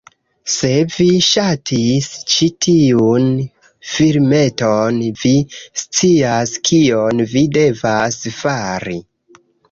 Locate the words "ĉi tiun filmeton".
2.35-4.97